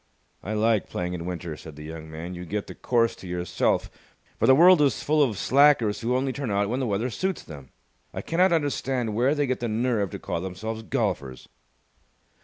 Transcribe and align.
"I 0.41 0.53
like 0.55 0.89
playing 0.89 1.13
in 1.13 1.27
winter," 1.27 1.55
said 1.55 1.75
the 1.75 1.83
young 1.83 2.09
man. 2.09 2.33
"You 2.33 2.43
get 2.43 2.65
the 2.65 2.73
course 2.73 3.15
to 3.17 3.27
yourself, 3.27 3.91
for 4.39 4.47
the 4.47 4.55
world 4.55 4.81
is 4.81 5.03
full 5.03 5.21
of 5.21 5.37
slackers 5.37 6.01
who 6.01 6.15
only 6.15 6.33
turn 6.33 6.49
out 6.49 6.69
when 6.69 6.79
the 6.79 6.87
weather 6.87 7.11
suits 7.11 7.43
them. 7.43 7.69
I 8.11 8.23
cannot 8.23 8.51
understand 8.51 9.13
where 9.13 9.35
they 9.35 9.45
get 9.45 9.59
the 9.59 9.67
nerve 9.67 10.09
to 10.09 10.17
call 10.17 10.41
themselves 10.41 10.81
golfers." 10.81 11.47